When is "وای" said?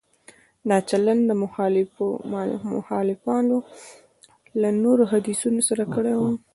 6.17-6.35